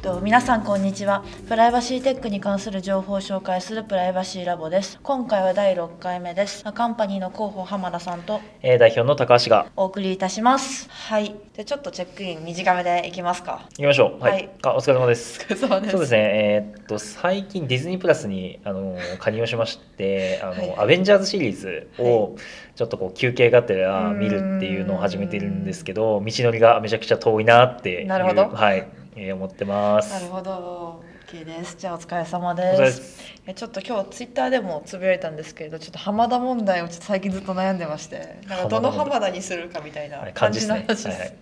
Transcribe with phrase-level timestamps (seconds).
[0.00, 1.24] と皆さんこんにちは。
[1.48, 5.00] プライバシーテックに関する情報を紹介するプライバシーラボです。
[5.02, 6.62] 今回は第6回目です。
[6.62, 9.66] カンパニーの広報浜田さんとえー代表の高橋が。
[9.76, 11.26] お送りいたしますはい。
[11.26, 13.66] じゃあちょっとチェックイン短めでいきますか。
[13.72, 14.22] 行きましょう。
[14.22, 14.50] はい、はい。
[14.62, 15.38] あお疲れ様です。
[15.54, 15.90] そうです。
[15.90, 16.18] そうですね。
[16.18, 22.36] えーっと最近ディズニープラスにあの 加入をしましてあの、はいアベンジャーズシリーズを
[22.74, 24.18] ちょっとこう休憩がてらうん。
[24.18, 28.48] 見るっていうのを始めてるんですけど道のりがめちゃくちゃ遠いなっていうなるほど。
[28.48, 28.86] はい、
[29.16, 30.10] えー思ってます。
[30.10, 31.76] なるほど OK です。
[31.78, 33.16] じゃあお疲れ様です。
[33.16, 33.22] す。
[33.22, 38.38] いやちょっと今日ツイッターでもつぶやいたんですけれどちょっと浜田問題をちょっと最近ずっと悩んでまして。
[38.46, 41.08] なんかどの浜田にするかみたいなはい感じの話です。
[41.08, 41.34] はいはい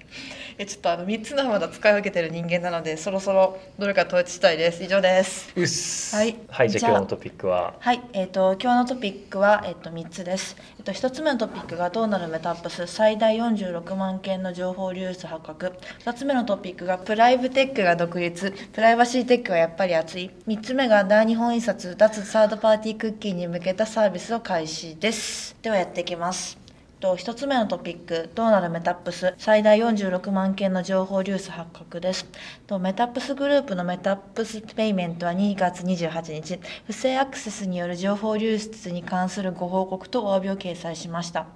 [0.59, 4.83] えちょっとあの3つの浜田使い分けてる人間なのでそろそろどれか統一したいです。
[4.84, 6.15] 以上です。
[6.15, 6.37] はい。
[6.48, 7.75] はい、じじゃあ今日のトピックは？
[7.78, 15.72] はい、えー、と今日のトピックは、えー、と3つです、えー、と1つ目のトピックがどうなるメタップス最大46万件の情報流出発覚。
[16.05, 18.53] 2つ目のトピックが Priv Tech が独立。
[18.73, 20.31] privacy tech はやっぱり熱い。
[20.47, 25.56] 3つ目が大日本印刷脱サードパーティークッキーに向けたサービスを開始です。
[25.62, 26.62] ではやっていきます
[27.03, 32.28] と1つ目のトピックどうなるメタップス最大46万件の情報流出発覚です。
[32.69, 41.47] とメタップスグループのメタップスペイメントは2月28日不正アクセスによる情報流出に関するご報告とお詫びを掲載しました。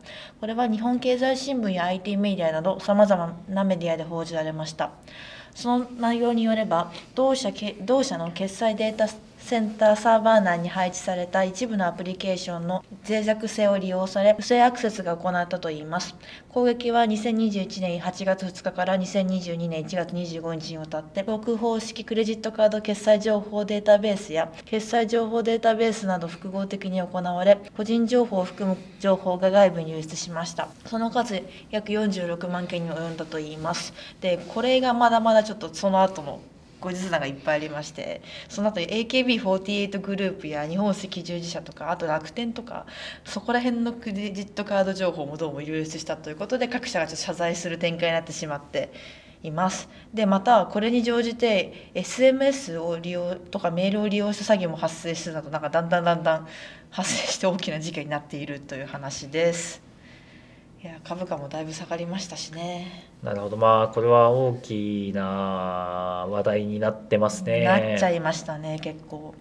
[0.40, 4.90] これは日本経済新聞や IT メディアなどさまざまなメディアで報じられました。
[5.54, 7.50] その内容によれば同社
[7.82, 9.06] 同社の決済データ
[9.46, 16.16] センターサーバー内に配置された一部のアプリケーションの脆弱性を利用され不正アクセスが行ったといいます。
[16.48, 30.70] 攻撃は2021年8月2日から2022年1月25日にわたって航方式クレジットカード決済情報データベースや決済情報データベースなど複合的に行われ個人情報を含む情報が外部に流出しました。
[30.86, 33.94] その数約46万件に及んだといいます。
[34.20, 36.40] でこれがまだまだちょっとその後の
[36.80, 42.86] 後日談がいっぱいありましてその後に AKB48 グループや日本赤十字社とかあと楽天とか
[43.24, 48.92] そこら辺のクレジットカード情報もどうも流出したということで各社がちょっと謝罪する展開になってしまって
[49.42, 49.88] います。
[50.12, 56.46] でまたこれに乗じて SMS を利用とかメールを利用した詐欺も発生するなどなんかだんだんだんだん
[56.90, 59.85] 発生して大きな事件になっているという話です。
[60.86, 63.10] いや株価もだいぶ下がりましたしね。
[63.20, 63.56] なるほど。
[63.56, 65.24] まあこれは大きな
[66.30, 67.64] 話題になってますね。
[67.64, 69.34] なっちゃいましたね結構。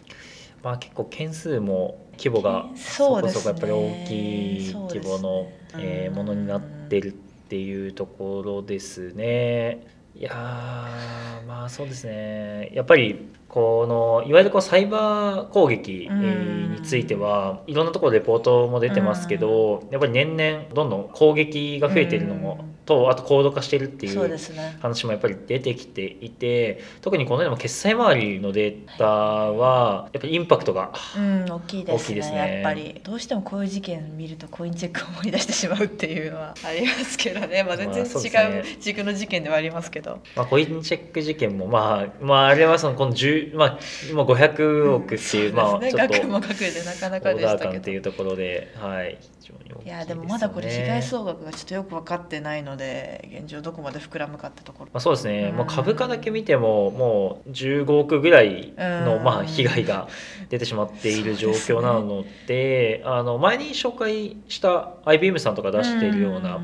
[0.64, 9.86] まあ結構件数も規模がそこそこやっぱり大きい規模の、えーうんものになってるっていうところですね。
[10.16, 12.72] いやーまあそうですね。
[12.74, 24.30] やっぱりこのいわゆるこうサイバー攻撃えーについてはいろんなところでレポートも出てますけどやっぱり年々どんどん攻撃が増えているのもとあと高度化してるっていそう
[24.80, 32.62] 話もやっぱり出てきていて特にこのような決済周りのデータはやっぱりインパクトがうん大きいですね。
[32.62, 33.02] やっぱり。
[33.04, 38.64] どうしてもこういう事件見るとコインチェックを思い出してしまうっていうのはありますけどね、まあ、全然違ね。
[38.78, 43.80] う軸の事件ではありますけど、まあ、コインチェック事件も、まあ、まあ、あれはその、この10、まあ、
[44.10, 47.72] 今500億っていう、まあ、ちょっと、額も額でなかなオかでしたけど。
[47.72, 49.86] 感っていうところで、はい、非常に大きいね。
[49.86, 54.90] いやでもまだこれ被害総額がちょっとよく分かってないので現状どこまで膨らむかってところ。
[54.94, 55.58] まあ、そうですね、うん。
[55.58, 59.24] まあ、株価だけ見ても、もう15億ぐらいの、うん。
[59.24, 60.08] まあ、被害が
[60.50, 66.62] 出てしまっている状況なので、あの前に紹介した IBM さんとか出しているような、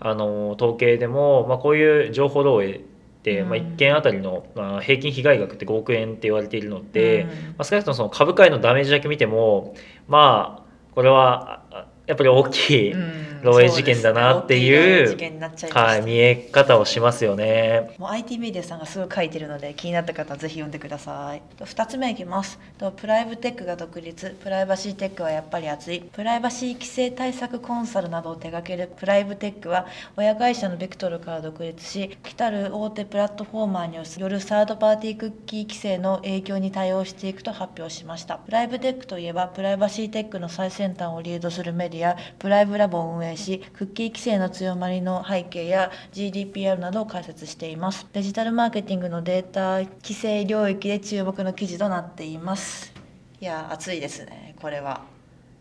[0.00, 2.93] あの統計でも、まあ、こういう情報漏洩
[3.24, 9.74] で、まあ、うん1件あたりの、まあ、平均被害額って5億円って言われているので、うんまあ、少なくともその株価へのダメージだけ見ても
[10.06, 10.64] まあ
[10.94, 15.16] これはあやっぱり大きい、うん漏洩事件だなっていうそですね。
[15.16, 15.80] 大きい漏洩事件になっちゃいました。
[15.82, 17.94] はい、見え方をしますよね。
[17.98, 21.42] もう IT メディアさんがすごい書いてるので気になった方はぜひ読んでください。
[21.58, 22.58] と2つ目いきます。
[22.78, 24.36] とプライブテックが独立。
[24.42, 26.00] プライバシーテックはやっぱり熱い。
[26.00, 28.90] プライバシー規制対策コンサルなどを手掛ける。
[28.96, 29.86] プライブテックは
[30.16, 38.38] 親会社のベクトルから独立し来たる大手プラットフォーマーによるサードパーティークッキー規制の影響に対応していくと発表しました。
[38.38, 41.93] プライブテックといえばプライバシーテックの最先端をリードするメディア
[42.38, 48.06] プライブラボを運営しクッキー規制の強まりの背景や GDPR などを解説しています。
[48.12, 52.92] デジタルマーケティングのデータ規制領域で注目の記事となっています。
[53.40, 54.54] いや熱いですね。
[54.60, 55.02] これは。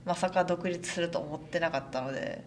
[0.05, 2.43] まさか独立すると思ってなかったので。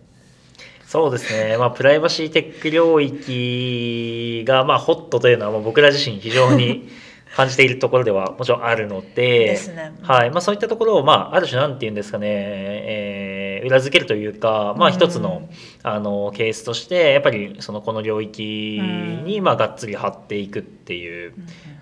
[0.86, 6.88] そうですね、まあ、プライバシーテック領域が、まあ、ホットというのは、まあ、僕ら自身非常に
[7.34, 9.58] 感じているところではもちろんあるので。
[9.74, 9.92] ね。
[10.02, 10.30] はい。
[10.30, 13.25] まあ、そういったところを、まあ、ある種なんていうんですかね、えー
[13.66, 15.48] 裏付けるというか、まあ、一つの,、
[15.82, 18.80] あのケースとしてやっぱりそのこの領域
[19.24, 21.34] に、まあ、がっつり張っていくっていう。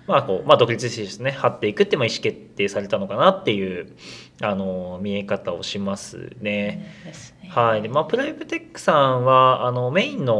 [0.07, 3.95] まあこうまあ、独立してですね張っていくってまあ意思決定されたのかなっていう
[4.39, 6.45] あの見え方をしますね。
[6.45, 7.49] ね。
[7.49, 7.81] はい。
[7.81, 10.35] でまあ、プライブテックさんはあのメインの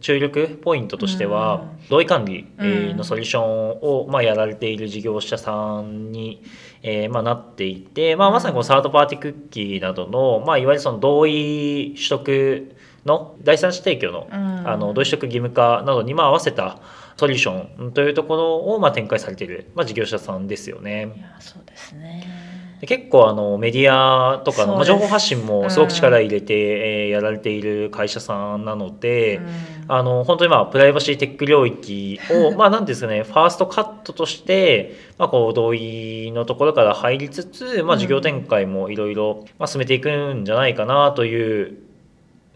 [0.00, 2.46] 注力ポイントとしては、同意管理
[2.94, 6.42] のソリューションを、まあ、やられている事業者さんに、
[6.82, 16.78] えーまあ、なっていて、まあ、まさにこのサードパーティークッキーなどの、まあ、いわゆるその同意取得の第三者提供の,、あの同意取得義務化などにまあ合わせた
[17.20, 21.12] ソリューションというところをまあ展開されている、まあ、事業者さんですよね。
[21.14, 22.26] いやそうですね。
[22.86, 29.44] 結構あのメディアとかの、まあ、情報発信もすごく力入れて、えー、やられている会社さんなので、うん、
[29.88, 41.76] あの本当にまあプライバシーテック領域を まあ何ですかねファーストカットとして、まあ、こう同意のところから入りつつ、まあ、事業展開もいろいろ進めていくんじゃないかなという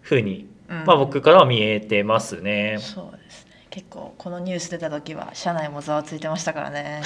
[0.00, 0.48] ふうに、
[0.86, 2.78] まあ、僕からは見えてますね。
[2.78, 3.43] そうですね
[3.74, 7.02] 結構このニュース出た時は社内もざわついてましたからね。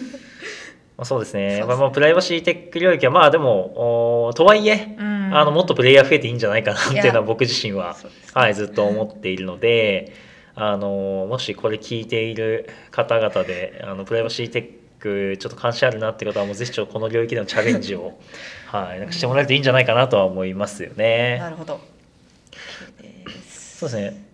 [0.96, 7.96] まあ、そうですね、まあ、プライバシーテック領域はまあでもとはいえ、うん、あのもっとプレイヤー増えていいんじゃないかなっていうのは僕自身は、
[8.32, 10.14] はい、ずっと思っているので
[10.54, 18.18] あのもしこれ聞いている方々であのプライバシーテックちょっと関心あるなって方はもうぜひこの領域でのチャレンジを、
[18.68, 21.38] はい、なんかしてもらえるといいんじゃないかなとは思いますよね。
[21.38, 21.80] なるほど。
[23.46, 24.24] そうですね、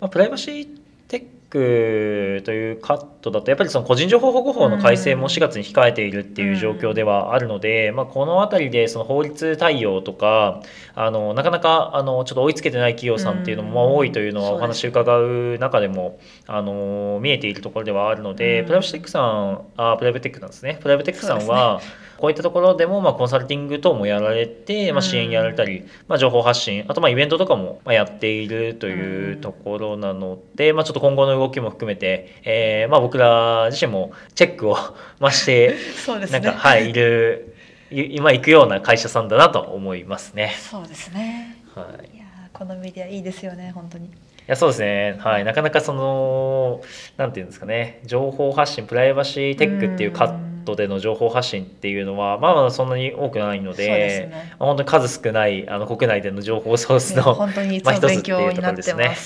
[0.00, 0.81] まあ、プライバシー
[1.12, 10.62] テックというカットだとやっぱりその個人情報保護法の改正も4月に控えているっていう状況ではあるので、まあ、この辺りでその法律対応とか
[10.94, 20.78] あのなかなかあのちょっと追いつけてない企業さんっていうのも多いというのはお話伺う中でもあの見えているところではあるので、プライブテックさんあプライブテックなんですね。
[20.80, 21.80] プライブテックさんは、
[22.22, 34.76] こういったところでも、まあ、コンサルティング等もやられて、まあ、支援やられたり、まあ、情報発信あとまあイベントとかもやっているというところなので、まあ、ちょっと今後の動きも含めて、えーまあ、僕ら自身もチェックを
[35.20, 37.54] ましてそうです、ね、なんか、はい、いる
[37.90, 40.54] 今行くような会社さんだなと思いますね。
[40.58, 44.06] そうですね、はい、いやこのメディアいいですよね本当に。
[44.06, 44.10] い
[44.46, 46.80] やそうですね、はい、なかなかその
[47.16, 48.00] なんていうんですかね。
[48.04, 53.88] 情報発信プライバシーテックっていうカットでの情報発信っていうのはまあまだそんなに多くないので、
[54.30, 59.16] ね、本当に数少ないあの国内での情報ソースの、本当にまあ一つっていうところですね。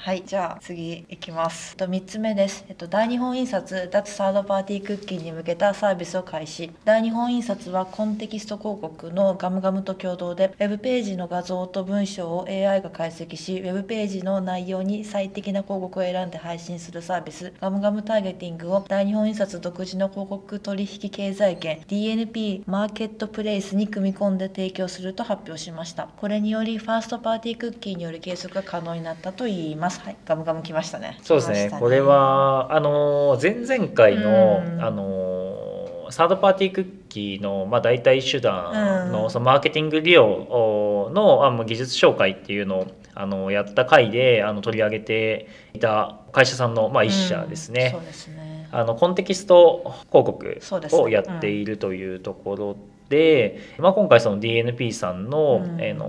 [0.00, 1.72] はいじゃあ次いきます。
[1.72, 6.70] えっと3つ目です、えっと、大日本印刷脱サードパーティークッキーに向けたサービスを開始。
[6.84, 17.52] 大日本印刷はコンテキスト広告のガムガムと共同で Web ページの画像と文章を AI が解析し Web ページの内容に最適な広告を選んで配信するサービス。
[17.60, 26.08] ガムガムターゲティングを大日本印刷独自の広告取引経済圏 DNP マーケットプレイスに組み込んで提供すると発表しました。
[26.16, 29.87] これによりファーストパーティークッキーによる計測が可能になったといいます。
[29.90, 31.18] はい、ガムガムきましたね。
[31.22, 31.68] そうですね。
[31.68, 31.76] ね。
[31.78, 47.90] これはあの前々回の、あのサードパーティークッキーの、まあ、代替手段の,、そのマーケティング利用のあの技術紹介っていうのをあのやった回であの取り上げていた会社さんの、まあ、一社ですね。
[47.92, 48.68] そうですね。
[48.70, 50.60] あのコンテキスト広告
[50.92, 52.76] をやっているというところ
[53.08, 56.04] で、まあ、今回その DNP さんの,、えの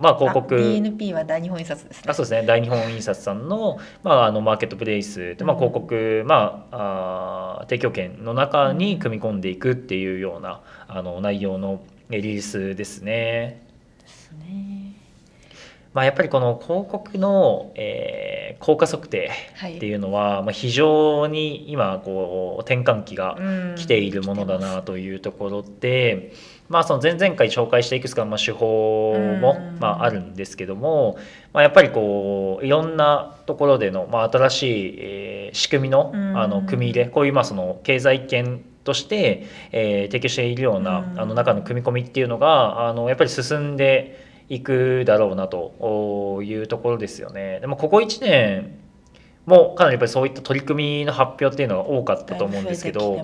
[0.00, 0.54] まあ、広告。
[0.54, 2.02] DNP は大日本印刷ですね。
[2.06, 2.46] あそうですね。
[2.46, 13.62] 大日本印刷さんの,、まあ、あのマーケットプレイス、まあ、広告、まあ、あ提供権の中に組み込んでいくっていうようなあの内容のリリースですね。
[14.02, 14.85] ですね。
[15.96, 19.30] まあ、やっぱりこの広告の、えー、効果測定
[19.64, 23.38] っていうのは、はい、まあ、非常に今こう転換期が
[23.76, 26.34] 来ているものだなというところで。
[26.68, 31.16] まあ、その前々回紹介したいくつかまあ手法もまああるんですけども、
[31.52, 47.60] まあ、やっぱりこういろんなところでのまあ新しいえ仕組みのあの組み入れこういうまあその経済圏として、えー、提供しているようなあの中の組み込みっていうのがあのやっぱり進んでいくだろうなというところですよね。
[47.60, 48.78] でもここ1年
[49.46, 53.16] もかなりやっぱりそういった取り組みの発表っていうのが多かったと思うんですけど、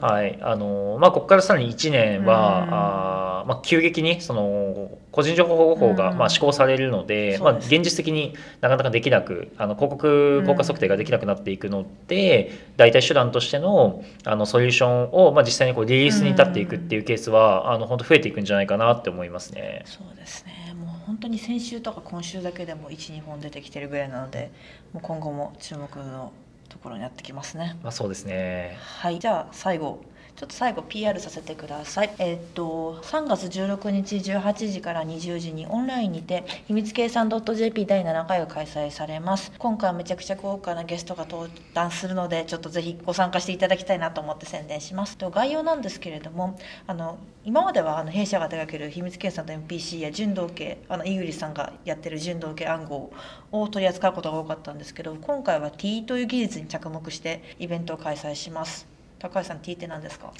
[0.00, 0.38] はい。
[0.42, 4.69] あのまあ、ここからさらに1年は、あまあ、急激にその
[5.12, 19.82] 個人情報保護法がまあ施行されるので、まあ、現実的になかなかできなくあの広告効果測定ができなくなっていくので、代替手段としてのあのソリューションを、まあ、実際にこうリリースに至っていくっていうケースは、あの本当増えていくんじゃないかなって思いますね。
[19.84, 20.74] そうですね。
[21.06, 24.52] 本当に先週とか今週だけでも12本出てきてるぐらいなので
[24.92, 26.32] もう今後も注目の
[26.68, 27.76] ところになってきますね。
[27.82, 28.78] まあ、そうですね。
[28.78, 30.04] はいじゃあ最後
[30.40, 32.14] ちょっと最後 PR させてください。
[32.18, 39.52] えっと3月16日18時から20時にオンラインにて秘密計算 .jp 第7回が開催されます。
[39.58, 45.18] 今回はめちゃくちゃ豪華なゲストが登壇するので、ちょっとぜひご参加していただきたいなと思って宣伝します。
[45.18, 53.12] と概要なんですけれども、あの今まではあの弊社が手掛ける秘密計算と MPC や純同系、あの井栗さんがやってる純同系暗号
[53.52, 58.88] を取り扱うことが多かったんですけど、今回は T という技術に着目してイベントを開催します。
[59.20, 60.32] 高橋さん T って何ですか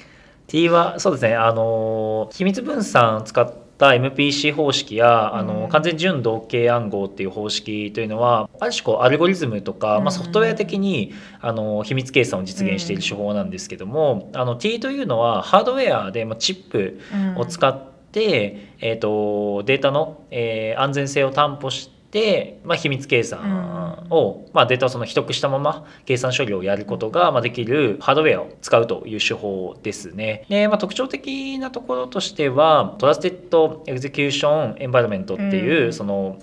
[0.47, 17.01] ？T はそうですねあの秘密分散使った MPC 方式や、あの完全純同型暗号っていう方式というのはある種こうアルゴリズムとか、まあ、ソフトウェア的にあの秘密計算を実現している手法なんですけども、あの T というのはハードウェアで、まあ、チップ
[17.37, 17.79] を使っ
[18.13, 30.45] て、えー、とデータの、えー、安全性を担保してで、まあ、秘密計算を、まあ、データをその秘匿したまま計算処理をやることが、まあ、できるハードウェアを使うという手法ですね。
[30.49, 36.38] で、まあ、特徴的なところとしては Trusted Execution Environment っていう、その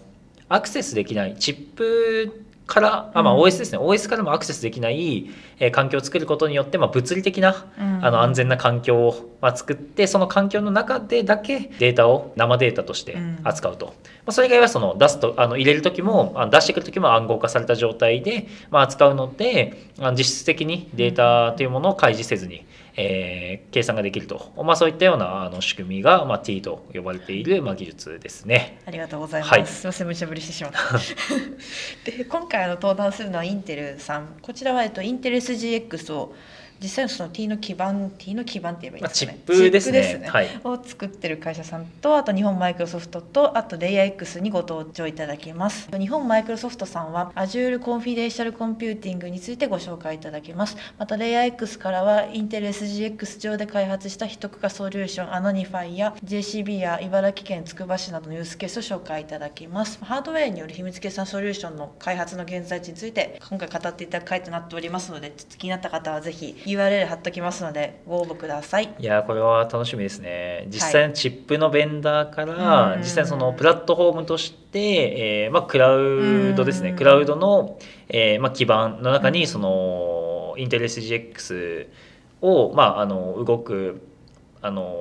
[0.49, 13.97] アクセスできないチップからあ、まあ、OS ですね、うん、OS からもアクセスできない、えー、環境を作ることによって、まあ、物理的な、うん、あの安全な環境を、まあ、作ってその環境の中でだけデータを生データとして扱うと、うん、ま
[14.27, 22.65] あ、それ以外はその出すとあの入れる時もあ出してくる時も暗号化された状態で、まあ、扱うので実質的にデータというものを開示せずに、
[22.99, 28.81] えー、計算ができると、まあ、そういったようなあの仕組みが、まあ、 TEE と呼ばれている、まあ、技術ですね。
[28.87, 29.51] ありがとうございます。
[29.51, 30.79] はい、すみません無茶ぶりしてしまった。
[32.11, 36.33] で今回あの登壇するのはインテルさんこちらは、えっと、インテル SGX を
[36.81, 40.19] 実際のその T の基盤 T の基盤って言えばいいですかね、まあ、チップですね。
[40.19, 45.89] ね、はい、を作ってる会社さんとあと日本マイクロソフトとあとレイヤー X にご登場いただきます。
[45.97, 50.77] 日本マイクロソフトさんは Azure コンフィデンシャルコンピューティングについてご紹介いただきます。
[50.97, 59.99] またレイヤー X からはインテル SGX 上で開発した秘匿化ソリューション Anonify や JCB や茨城県つくば市などのユースケースを紹介いただきます。
[60.03, 68.93] ハードウェアによる秘密計算ソリューションの開発の現在地について今回語っていただく回となっておりますので気になった方はぜひ URL 貼っときますのでご応募ください。
[68.99, 70.67] いやこれは楽しみですね。
[70.67, 76.93] 実際のチップのベンダーから、はい、実際そのプラットフォームとして、えーまあ、クラウドですね。
[76.93, 81.87] クラウドの、えーまあ、基盤の中にそのインテレス GX
[82.41, 84.01] を、まあ、あの動く
[84.61, 84.93] あの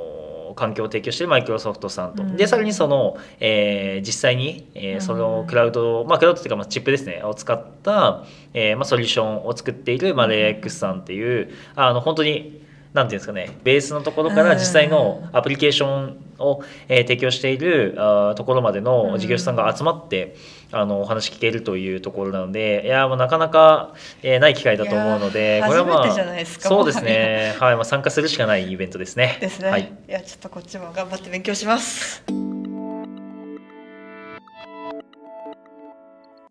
[0.54, 7.22] 環境を提供しているマイクロソフトさんと、うん、でさらにその、えー、実際に、えー、そのクラウド、まあ、クラウドっていうか、まあ、チップですね。
[7.24, 8.24] を使った、
[8.54, 12.65] えーまあ、ソリューションを作っている、まあ、レイ X さんっていうあの本当に
[12.96, 20.34] なんていうんですかねベースのところから実際のアプリケーションを、えー、提供しているあところまでの事業者さんが集まって、
[20.72, 29.36] あのお話聞けるというところなのでいやもうなかなか、えー、ない機会だと思うのでこれはまあそうですねはい、まあ、参加するしかないイベントですね。
[29.40, 29.68] ですね。
[29.68, 32.24] はい、いやちょっとこっちも頑張って勉強します。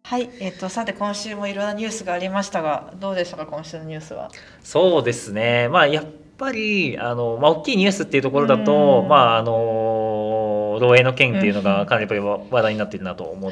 [0.03, 4.29] はい、えっ、ー、とさて今週もいろんなニュースがありましたがどうでしたか今週のニュースは？
[4.63, 5.67] そうですね。
[5.67, 6.05] まあやっ
[6.37, 13.51] ぱりあのまあ大きいニュースっていうところだと、まああの漏洩の件っていうのがかなりやっぱり話題になっているなと思っ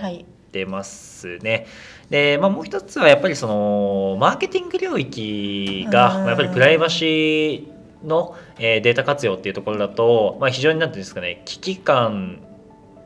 [0.52, 1.52] てますね。
[1.52, 1.66] はい、
[2.10, 12.40] で、まあもう一つはやっぱりそのマーケティング領域がやっぱりプライバシーの、えー、データ活用っていうところだと、まあ、非常になんていうんですかね危機感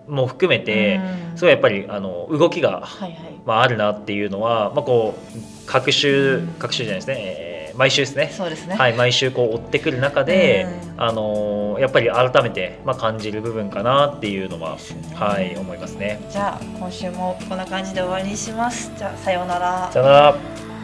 [0.07, 1.01] も含めて、
[1.35, 7.46] すごいやっぱりあの動きが、はいはい、まあ、あるなっていうのは、まあ、こう各週各週じゃないですね、えー、
[7.77, 8.31] 毎週ですね。
[8.35, 10.67] そうですね、はい、毎週こう追ってくる中で、
[10.97, 16.19] あのやっぱり改めて、まあ、感じる部分かなっていうのは、ね、はい思いますね。
[16.29, 18.91] じゃあ今週もこんな感じで終わりにします。
[18.97, 19.91] じゃあさようなら。
[19.91, 20.76] さようなら